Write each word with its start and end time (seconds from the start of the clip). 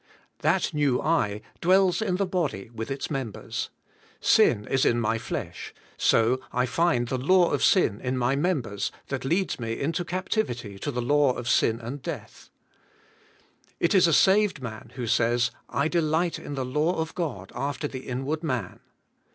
That 0.39 0.73
new 0.73 0.99
"I" 0.99 1.41
dwells 1.61 2.01
in 2.01 2.15
the 2.15 2.25
body 2.25 2.71
with 2.73 2.89
its 2.89 3.11
members. 3.11 3.69
Sin 4.19 4.65
is 4.67 4.83
in 4.83 4.99
my 4.99 5.19
flesh, 5.19 5.75
so 5.95 6.41
I 6.51 6.65
find 6.65 7.07
the 7.07 7.19
law 7.19 7.51
of 7.51 7.63
sin 7.63 7.99
204 7.99 8.01
THE 8.01 8.01
SPIRITUAI. 8.01 8.05
LIFE. 8.07 8.13
in 8.13 8.17
my 8.17 8.35
members, 8.35 8.91
that 9.09 9.23
leads 9.25 9.59
me 9.59 9.79
into 9.79 10.03
captivity 10.03 10.79
to 10.79 10.89
the 10.89 11.03
law 11.03 11.33
of 11.33 11.47
sin 11.47 11.79
and 11.79 12.01
death. 12.01 12.49
It 13.79 13.93
is 13.93 14.07
a 14.07 14.11
saved 14.13 14.59
man 14.59 14.91
who 14.95 15.05
says, 15.05 15.51
"I 15.69 15.87
delight 15.87 16.39
in 16.39 16.55
the 16.55 16.65
law 16.65 16.95
of 16.95 17.13
God 17.13 17.51
after 17.53 17.87
the 17.87 18.07
inward 18.07 18.41
man." 18.41 18.79